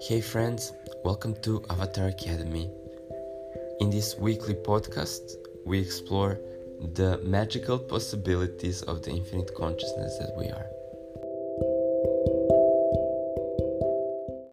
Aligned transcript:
Hey 0.00 0.20
friends, 0.20 0.72
welcome 1.04 1.34
to 1.42 1.64
Avatar 1.70 2.06
Academy. 2.06 2.70
In 3.80 3.90
this 3.90 4.16
weekly 4.16 4.54
podcast, 4.54 5.34
we 5.66 5.80
explore 5.80 6.38
the 6.94 7.18
magical 7.24 7.78
possibilities 7.78 8.82
of 8.82 9.02
the 9.02 9.10
infinite 9.10 9.54
consciousness 9.54 10.16
that 10.18 10.34
we 10.38 10.46
are. 10.46 10.66